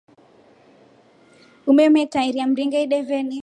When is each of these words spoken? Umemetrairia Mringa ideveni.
Umemetrairia 1.73 2.45
Mringa 2.55 2.79
ideveni. 2.87 3.39